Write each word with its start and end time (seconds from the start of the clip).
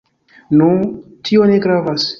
Nu, 0.61 0.71
tio 1.29 1.49
ne 1.53 1.63
gravas. 1.67 2.09